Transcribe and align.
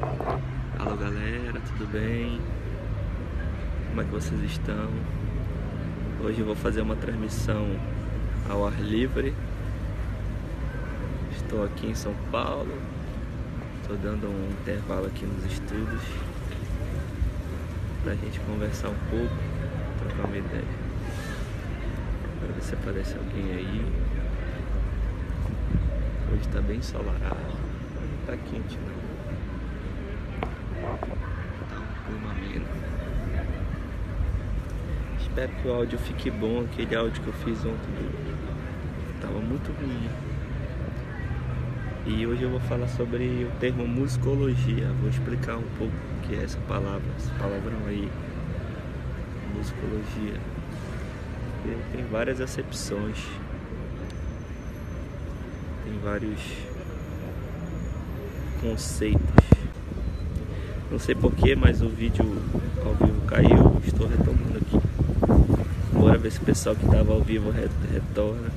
Alô 0.00 0.96
galera, 0.96 1.60
tudo 1.60 1.86
bem? 1.92 2.40
Como 3.90 4.00
é 4.00 4.04
que 4.04 4.10
vocês 4.10 4.40
estão? 4.44 4.88
Hoje 6.24 6.40
eu 6.40 6.46
vou 6.46 6.56
fazer 6.56 6.80
uma 6.80 6.96
transmissão 6.96 7.66
ao 8.48 8.66
ar 8.66 8.80
livre. 8.80 9.34
Estou 11.32 11.62
aqui 11.64 11.88
em 11.88 11.94
São 11.94 12.14
Paulo. 12.32 12.72
Estou 13.82 13.94
dando 13.98 14.26
um 14.26 14.50
intervalo 14.62 15.06
aqui 15.06 15.26
nos 15.26 15.44
estudos 15.44 16.02
pra 18.02 18.14
gente 18.14 18.40
conversar 18.40 18.88
um 18.88 18.98
pouco, 19.10 19.36
trocar 19.98 20.28
uma 20.28 20.38
ideia. 20.38 20.64
Para 22.40 22.54
ver 22.54 22.62
se 22.62 22.72
aparece 22.72 23.16
alguém 23.16 23.52
aí. 23.52 23.84
Hoje 26.32 26.40
está 26.40 26.62
bem 26.62 26.78
ensolarado. 26.78 27.36
Não 27.36 28.26
tá 28.26 28.34
quente 28.50 28.78
não. 28.78 28.99
Espero 35.20 35.52
que 35.62 35.68
o 35.68 35.72
áudio 35.72 35.98
fique 35.98 36.30
bom. 36.30 36.64
Aquele 36.64 36.94
áudio 36.96 37.22
que 37.22 37.28
eu 37.28 37.32
fiz 37.34 37.58
ontem 37.60 38.10
tava 39.20 39.38
muito 39.38 39.70
ruim. 39.72 40.08
E 42.06 42.26
hoje 42.26 42.42
eu 42.42 42.50
vou 42.50 42.60
falar 42.60 42.88
sobre 42.88 43.44
o 43.44 43.50
termo 43.60 43.86
musicologia. 43.86 44.88
Vou 45.00 45.08
explicar 45.08 45.56
um 45.56 45.68
pouco 45.78 45.92
o 45.94 46.26
que 46.26 46.34
é 46.34 46.42
essa 46.42 46.58
palavra, 46.60 47.02
esse 47.16 47.30
palavrão 47.32 47.78
aí, 47.86 48.10
musicologia. 49.54 50.40
Tem 51.92 52.04
várias 52.06 52.40
acepções, 52.40 53.18
tem 55.84 55.98
vários 56.02 56.40
conceitos. 58.60 59.69
Não 60.90 60.98
sei 60.98 61.14
porquê, 61.14 61.54
mas 61.54 61.80
o 61.82 61.88
vídeo 61.88 62.24
ao 62.84 62.94
vivo 62.94 63.20
caiu. 63.26 63.80
Estou 63.86 64.08
retomando 64.08 64.58
aqui. 64.58 64.80
Bora 65.92 66.18
ver 66.18 66.32
se 66.32 66.38
o 66.38 66.44
pessoal 66.44 66.74
que 66.74 66.84
estava 66.84 67.12
ao 67.12 67.20
vivo 67.22 67.50
retorna. 67.50 68.50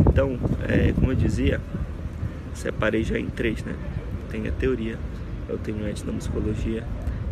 Então, 0.00 0.36
é, 0.68 0.92
como 0.92 1.12
eu 1.12 1.14
dizia, 1.14 1.60
separei 2.52 3.04
já 3.04 3.16
em 3.16 3.26
três, 3.26 3.62
né? 3.62 3.76
Tem 4.28 4.48
a 4.48 4.52
teoria, 4.52 4.98
eu 5.48 5.56
tenho 5.56 5.84
a 5.84 5.90
etnomusicologia 5.90 6.82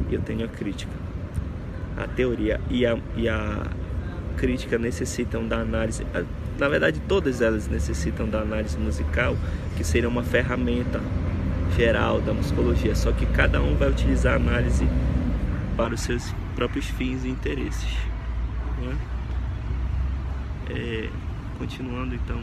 e 0.08 0.14
eu 0.14 0.20
tenho 0.20 0.44
a 0.44 0.48
crítica. 0.48 0.92
A 1.96 2.06
teoria 2.06 2.60
e 2.70 2.86
a, 2.86 2.96
e 3.16 3.28
a 3.28 3.66
crítica 4.36 4.78
necessitam 4.78 5.48
da 5.48 5.58
análise, 5.58 6.06
na 6.58 6.68
verdade 6.68 7.00
todas 7.06 7.40
elas 7.40 7.68
necessitam 7.68 8.28
da 8.28 8.40
análise 8.40 8.78
musical, 8.78 9.36
que 9.76 9.84
seria 9.84 10.08
uma 10.08 10.22
ferramenta 10.22 11.00
geral 11.76 12.20
da 12.20 12.32
musicologia, 12.32 12.94
só 12.94 13.12
que 13.12 13.26
cada 13.26 13.60
um 13.60 13.76
vai 13.76 13.90
utilizar 13.90 14.34
a 14.34 14.36
análise 14.36 14.86
para 15.76 15.94
os 15.94 16.00
seus 16.00 16.32
próprios 16.54 16.86
fins 16.86 17.24
e 17.24 17.28
interesses. 17.28 17.96
Né? 18.78 18.96
É, 20.70 21.08
continuando 21.58 22.14
então 22.14 22.40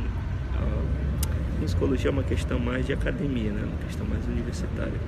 a 0.56 1.60
musicologia 1.60 2.10
é 2.10 2.12
uma 2.12 2.24
questão 2.24 2.60
mais 2.60 2.86
de 2.86 2.94
academia, 2.94 3.52
né? 3.52 3.64
uma 3.66 3.86
questão 3.86 4.06
mais 4.06 4.26
universitária. 4.28 5.00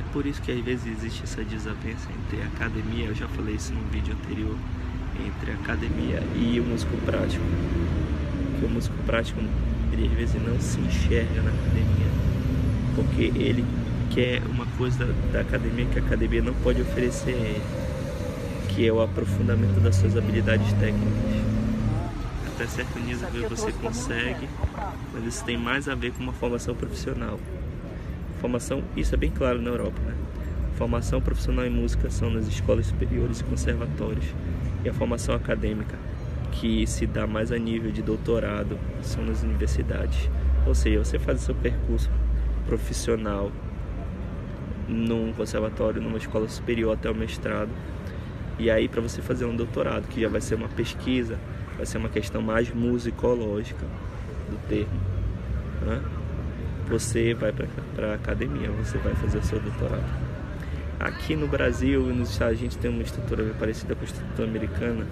É 0.00 0.12
por 0.12 0.24
isso 0.24 0.40
que 0.40 0.50
às 0.50 0.60
vezes 0.60 0.86
existe 0.86 1.24
essa 1.24 1.44
desavença 1.44 2.08
entre 2.10 2.42
academia, 2.42 3.06
eu 3.06 3.14
já 3.14 3.28
falei 3.28 3.56
isso 3.56 3.72
num 3.72 3.86
vídeo 3.88 4.14
anterior, 4.14 4.56
entre 5.26 5.52
a 5.52 5.54
academia 5.54 6.22
e 6.34 6.60
o 6.60 6.64
músico 6.64 6.96
prático. 6.98 7.44
Que 8.58 8.64
o 8.64 8.68
músico 8.68 8.96
prático 9.04 9.40
ele 9.92 10.06
às 10.06 10.12
vezes 10.12 10.42
não 10.42 10.58
se 10.60 10.80
enxerga 10.80 11.42
na 11.42 11.50
academia, 11.50 12.10
porque 12.96 13.22
ele 13.38 13.64
quer 14.10 14.42
uma 14.48 14.66
coisa 14.78 15.04
da, 15.04 15.12
da 15.32 15.40
academia 15.40 15.86
que 15.86 15.98
a 15.98 16.02
academia 16.02 16.42
não 16.42 16.54
pode 16.54 16.82
oferecer 16.82 17.34
a 17.34 17.38
ele, 17.38 17.62
que 18.68 18.86
é 18.86 18.92
o 18.92 19.00
aprofundamento 19.00 19.80
das 19.80 19.96
suas 19.96 20.16
habilidades 20.16 20.72
técnicas 20.74 21.44
até 22.54 22.66
certo 22.68 22.98
nível 23.00 23.48
você 23.48 23.72
consegue, 23.72 24.48
mas 25.12 25.24
isso 25.24 25.44
tem 25.44 25.56
mais 25.56 25.88
a 25.88 25.94
ver 25.94 26.12
com 26.12 26.22
uma 26.22 26.32
formação 26.32 26.74
profissional. 26.74 27.38
Formação, 28.40 28.82
isso 28.96 29.14
é 29.14 29.18
bem 29.18 29.30
claro 29.30 29.60
na 29.60 29.70
Europa, 29.70 29.98
né? 30.00 30.14
Formação 30.76 31.20
profissional 31.20 31.66
em 31.66 31.70
música 31.70 32.10
são 32.10 32.30
nas 32.30 32.46
escolas 32.46 32.86
superiores 32.86 33.40
e 33.40 33.44
conservatórios, 33.44 34.26
e 34.84 34.88
a 34.88 34.92
formação 34.92 35.34
acadêmica, 35.34 35.96
que 36.52 36.86
se 36.86 37.06
dá 37.06 37.26
mais 37.26 37.50
a 37.50 37.58
nível 37.58 37.90
de 37.90 38.02
doutorado, 38.02 38.78
são 39.02 39.24
nas 39.24 39.42
universidades. 39.42 40.30
Ou 40.66 40.74
seja, 40.74 41.02
você 41.02 41.18
faz 41.18 41.42
o 41.42 41.44
seu 41.44 41.54
percurso 41.54 42.10
profissional 42.66 43.50
num 44.88 45.32
conservatório, 45.32 46.00
numa 46.00 46.18
escola 46.18 46.48
superior 46.48 46.92
até 46.92 47.10
o 47.10 47.14
mestrado, 47.14 47.70
e 48.58 48.70
aí 48.70 48.88
para 48.88 49.00
você 49.00 49.20
fazer 49.20 49.44
um 49.46 49.56
doutorado, 49.56 50.06
que 50.08 50.20
já 50.20 50.28
vai 50.28 50.40
ser 50.40 50.54
uma 50.54 50.68
pesquisa, 50.68 51.38
vai 51.76 51.86
ser 51.86 51.98
uma 51.98 52.08
questão 52.08 52.40
mais 52.40 52.72
musicológica 52.72 53.84
do 54.50 54.68
termo. 54.68 55.00
Né? 55.82 56.02
Você 56.88 57.34
vai 57.34 57.52
para 57.52 58.12
a 58.12 58.14
academia, 58.14 58.70
você 58.70 58.98
vai 58.98 59.14
fazer 59.14 59.38
o 59.38 59.42
seu 59.42 59.58
doutorado. 59.58 60.33
Aqui 61.00 61.36
no 61.36 61.46
Brasil 61.46 62.10
e 62.10 62.12
nos 62.12 62.30
Estados 62.30 62.58
Unidos 62.58 62.76
a 62.76 62.76
gente 62.76 62.78
tem 62.78 62.90
uma 62.90 63.02
estrutura 63.02 63.44
parecida 63.58 63.94
com 63.94 64.02
a 64.02 64.04
estrutura 64.04 64.48
americana. 64.48 65.06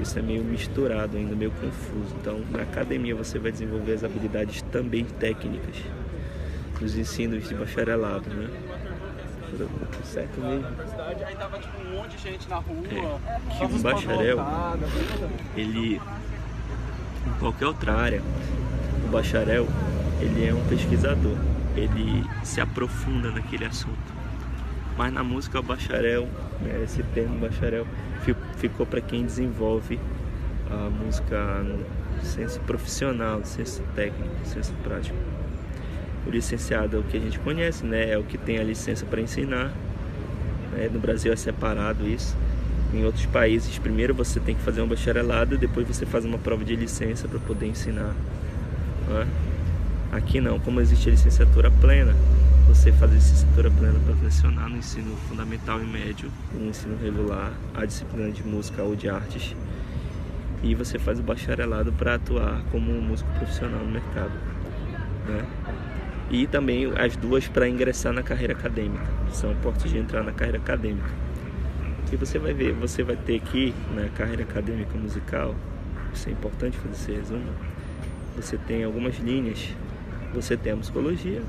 Isso 0.00 0.18
é 0.18 0.22
meio 0.22 0.44
misturado 0.44 1.16
ainda, 1.16 1.34
meio 1.34 1.50
confuso. 1.50 2.14
Então, 2.20 2.40
na 2.50 2.62
academia 2.62 3.14
você 3.14 3.38
vai 3.38 3.50
desenvolver 3.50 3.94
as 3.94 4.04
habilidades 4.04 4.62
também 4.62 5.04
técnicas 5.04 5.76
nos 6.80 6.96
ensinos 6.96 7.48
de 7.48 7.54
bacharelado, 7.54 8.28
né? 8.30 8.48
certo 10.04 10.40
mesmo. 10.40 10.66
Aí 11.26 11.34
tava 11.34 11.58
tipo 11.58 11.78
um 11.78 11.96
monte 11.96 12.16
de 12.16 12.22
gente 12.22 12.48
na 12.48 12.56
rua. 12.56 12.86
É, 12.86 13.56
que 13.56 13.64
um 13.64 13.78
bacharel, 13.78 14.38
ele 15.56 16.00
em 17.26 17.38
qualquer 17.38 17.66
outra 17.66 17.94
área, 17.94 18.22
o 19.04 19.08
bacharel 19.08 19.66
ele 20.20 20.46
é 20.46 20.54
um 20.54 20.64
pesquisador, 20.66 21.36
ele 21.76 22.24
se 22.42 22.60
aprofunda 22.60 23.30
naquele 23.30 23.64
assunto. 23.64 24.17
Mas 24.98 25.12
na 25.12 25.22
música 25.22 25.60
o 25.60 25.62
bacharel, 25.62 26.28
né, 26.60 26.82
esse 26.82 27.04
termo 27.14 27.38
bacharel 27.38 27.86
ficou 28.56 28.84
para 28.84 29.00
quem 29.00 29.24
desenvolve 29.24 30.00
a 30.68 30.90
música 30.90 31.62
no 31.62 31.84
senso 32.24 32.58
profissional, 32.60 33.40
senso 33.44 33.80
técnico, 33.94 34.34
senso 34.44 34.72
prático. 34.82 35.16
O 36.26 36.30
licenciado 36.30 36.96
é 36.96 37.00
o 37.00 37.04
que 37.04 37.16
a 37.16 37.20
gente 37.20 37.38
conhece, 37.38 37.86
né? 37.86 38.10
É 38.10 38.18
o 38.18 38.24
que 38.24 38.36
tem 38.36 38.58
a 38.58 38.64
licença 38.64 39.06
para 39.06 39.20
ensinar. 39.20 39.72
Né? 40.72 40.90
No 40.92 40.98
Brasil 40.98 41.32
é 41.32 41.36
separado 41.36 42.04
isso. 42.04 42.36
Em 42.92 43.04
outros 43.04 43.24
países, 43.26 43.78
primeiro 43.78 44.12
você 44.12 44.40
tem 44.40 44.56
que 44.56 44.62
fazer 44.62 44.82
um 44.82 44.88
bacharelado, 44.88 45.56
depois 45.56 45.86
você 45.86 46.04
faz 46.06 46.24
uma 46.24 46.38
prova 46.38 46.64
de 46.64 46.74
licença 46.74 47.28
para 47.28 47.38
poder 47.38 47.66
ensinar. 47.66 48.14
Né? 49.08 49.28
Aqui 50.10 50.40
não, 50.40 50.58
como 50.58 50.80
existe 50.80 51.08
a 51.08 51.12
licenciatura 51.12 51.70
plena, 51.70 52.16
você 52.68 52.92
faz 52.92 53.10
a 53.10 53.14
licenciatura 53.14 53.70
plena 53.70 53.98
para 54.04 54.14
lecionar 54.22 54.68
no 54.68 54.76
ensino 54.76 55.16
fundamental 55.28 55.80
e 55.80 55.86
médio, 55.86 56.30
no 56.54 56.68
ensino 56.68 56.96
regular, 57.02 57.52
a 57.74 57.84
disciplina 57.84 58.30
de 58.30 58.44
música 58.44 58.82
ou 58.82 58.94
de 58.94 59.08
artes, 59.08 59.56
e 60.62 60.74
você 60.74 60.98
faz 60.98 61.18
o 61.18 61.22
bacharelado 61.22 61.92
para 61.92 62.14
atuar 62.14 62.62
como 62.70 62.92
um 62.92 63.00
músico 63.00 63.30
profissional 63.32 63.80
no 63.80 63.90
mercado. 63.90 64.32
Né? 65.26 65.44
e 66.30 66.46
também 66.46 66.92
as 66.96 67.16
duas 67.16 67.48
para 67.48 67.68
ingressar 67.68 68.12
na 68.12 68.22
carreira 68.22 68.52
acadêmica. 68.52 69.06
São 69.32 69.54
portas 69.56 69.90
de 69.90 69.98
entrar 69.98 70.22
na 70.22 70.32
carreira 70.32 70.58
acadêmica. 70.58 71.08
E 72.12 72.16
você 72.16 72.38
vai 72.38 72.52
ver, 72.52 72.72
você 72.74 73.02
vai 73.02 73.16
ter 73.16 73.36
aqui 73.36 73.74
na 73.94 74.08
carreira 74.10 74.42
acadêmica 74.42 74.96
musical, 74.96 75.54
isso 76.12 76.28
é 76.28 76.32
importante 76.32 76.76
fazer 76.78 76.94
esse 76.94 77.12
resumo. 77.12 77.50
Você 78.36 78.56
tem 78.56 78.84
algumas 78.84 79.16
linhas. 79.18 79.74
Você 80.34 80.56
tem 80.56 80.72
a 80.72 80.76
musicologia. 80.76 81.42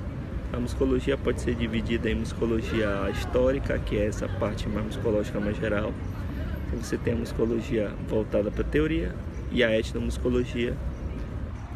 A 0.52 0.60
musicologia 0.60 1.16
pode 1.16 1.42
ser 1.42 1.54
dividida 1.54 2.10
em 2.10 2.16
musicologia 2.16 3.10
histórica, 3.12 3.78
que 3.78 3.98
é 3.98 4.08
essa 4.08 4.28
parte 4.28 4.68
mais 4.68 4.86
musicológica 4.88 5.40
mais 5.40 5.56
geral. 5.58 5.94
Você 6.74 6.98
tem 6.98 7.14
a 7.14 7.18
musicologia 7.18 7.94
voltada 8.08 8.50
para 8.50 8.62
a 8.62 8.66
teoria 8.66 9.16
e 9.52 9.64
a 9.64 9.78
etnomusicologia 9.78 10.76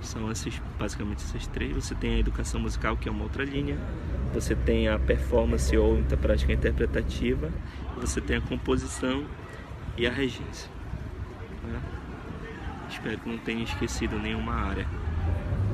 são 0.02 0.32
esses, 0.32 0.62
basicamente 0.78 1.24
esses 1.24 1.48
três. 1.48 1.74
Você 1.74 1.96
tem 1.96 2.16
a 2.16 2.20
educação 2.20 2.60
musical, 2.60 2.98
que 2.98 3.08
é 3.08 3.12
uma 3.12 3.24
outra 3.24 3.44
linha. 3.44 3.78
Você 4.34 4.56
tem 4.56 4.88
a 4.88 4.98
performance 4.98 5.76
ou 5.78 6.00
a 6.12 6.18
prática 6.18 6.52
interpretativa. 6.52 7.52
Você 7.98 8.20
tem 8.22 8.38
a 8.38 8.42
composição 8.42 9.26
e 9.98 10.08
a 10.08 10.12
regência. 10.12 10.70
Né? 11.64 11.80
Espero 12.90 13.20
que 13.20 13.30
não 13.30 13.38
tenha 13.38 13.64
esquecido 13.64 14.18
nenhuma 14.18 14.54
área 14.54 14.88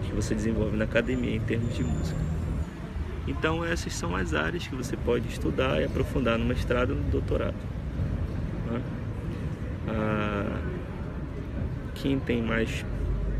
que 0.05 0.13
você 0.13 0.35
desenvolve 0.35 0.75
na 0.75 0.85
academia 0.85 1.35
em 1.35 1.39
termos 1.39 1.75
de 1.75 1.83
música. 1.83 2.38
Então 3.29 3.63
essas 3.63 3.93
são 3.93 4.15
as 4.15 4.33
áreas 4.33 4.67
que 4.67 4.75
você 4.75 4.97
pode 4.97 5.27
estudar 5.27 5.79
e 5.79 5.85
aprofundar 5.85 6.37
no 6.39 6.45
mestrado 6.45 6.95
no 6.95 7.03
doutorado. 7.11 7.53
Né? 8.71 8.81
Ah, 9.87 10.59
quem 11.93 12.19
tem 12.19 12.41
mais 12.41 12.83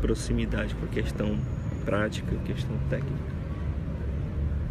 proximidade 0.00 0.76
com 0.76 0.84
a 0.84 0.88
questão 0.88 1.36
prática, 1.84 2.36
questão 2.44 2.76
técnica, 2.88 3.18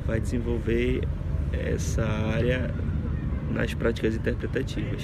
vai 0.05 0.21
desenvolver 0.21 1.05
essa 1.51 2.05
área 2.05 2.73
nas 3.51 3.73
práticas 3.73 4.15
interpretativas. 4.15 5.03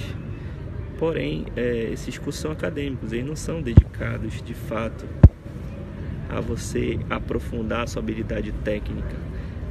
Porém, 0.98 1.44
é, 1.54 1.90
esses 1.92 2.16
cursos 2.16 2.40
são 2.40 2.50
acadêmicos, 2.50 3.12
eles 3.12 3.26
não 3.26 3.36
são 3.36 3.60
dedicados 3.60 4.42
de 4.42 4.54
fato 4.54 5.04
a 6.30 6.40
você 6.40 6.98
aprofundar 7.10 7.82
a 7.82 7.86
sua 7.86 8.00
habilidade 8.00 8.50
técnica, 8.64 9.14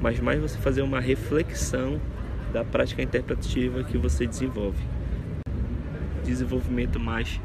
mas 0.01 0.19
mais 0.19 0.39
você 0.39 0.57
fazer 0.57 0.81
uma 0.81 0.99
reflexão 0.99 1.99
da 2.53 2.63
prática 2.63 3.01
interpretativa 3.01 3.83
que 3.83 3.97
você 3.97 4.25
desenvolve. 4.25 4.81
Desenvolvimento 6.23 6.99
mais 6.99 7.39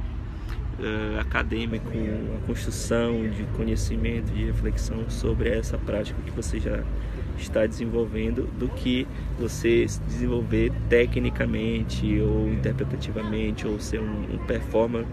uh, 0.78 1.20
acadêmico, 1.20 1.90
a 2.36 2.46
construção 2.46 3.28
de 3.28 3.44
conhecimento, 3.56 4.32
de 4.32 4.44
reflexão 4.46 5.08
sobre 5.08 5.48
essa 5.48 5.76
prática 5.78 6.20
que 6.22 6.30
você 6.30 6.58
já 6.58 6.82
está 7.36 7.66
desenvolvendo 7.66 8.46
do 8.58 8.68
que 8.68 9.06
você 9.38 9.86
se 9.88 10.00
desenvolver 10.02 10.72
tecnicamente 10.88 12.20
ou 12.20 12.48
interpretativamente 12.48 13.66
ou 13.66 13.80
ser 13.80 14.00
um, 14.00 14.34
um 14.34 14.38
performer 14.46 15.04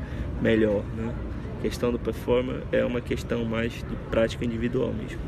melhor. 0.41 0.83
Né? 0.95 1.13
A 1.57 1.61
questão 1.61 1.91
do 1.91 1.97
performer 1.97 2.61
é 2.71 2.85
uma 2.85 3.01
questão 3.01 3.43
mais 3.45 3.73
de 3.73 3.95
prática 4.11 4.45
individual 4.45 4.93
mesmo. 4.93 5.19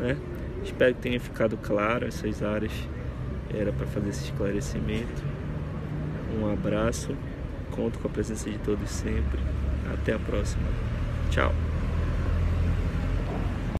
Né? 0.00 0.16
Espero 0.66 0.94
que 0.96 1.00
tenha 1.00 1.20
ficado 1.20 1.56
claro 1.56 2.06
essas 2.06 2.42
áreas. 2.42 2.72
Era 3.54 3.72
para 3.72 3.86
fazer 3.86 4.08
esse 4.08 4.24
esclarecimento. 4.24 5.22
Um 6.36 6.52
abraço. 6.52 7.16
Conto 7.70 7.98
com 8.00 8.08
a 8.08 8.10
presença 8.10 8.50
de 8.50 8.58
todos 8.58 8.90
sempre. 8.90 9.40
Até 9.94 10.14
a 10.14 10.18
próxima. 10.18 10.66
Tchau. 11.30 11.54